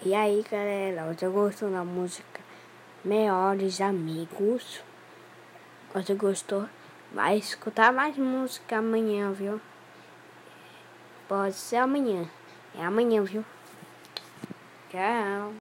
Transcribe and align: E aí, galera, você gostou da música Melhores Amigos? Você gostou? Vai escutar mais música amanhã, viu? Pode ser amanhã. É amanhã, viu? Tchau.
E 0.00 0.14
aí, 0.14 0.44
galera, 0.48 1.12
você 1.12 1.28
gostou 1.28 1.72
da 1.72 1.84
música 1.84 2.40
Melhores 3.04 3.80
Amigos? 3.80 4.80
Você 5.92 6.14
gostou? 6.14 6.68
Vai 7.12 7.38
escutar 7.38 7.92
mais 7.92 8.16
música 8.16 8.78
amanhã, 8.78 9.32
viu? 9.32 9.60
Pode 11.26 11.54
ser 11.56 11.78
amanhã. 11.78 12.30
É 12.78 12.84
amanhã, 12.84 13.24
viu? 13.24 13.44
Tchau. 14.88 15.52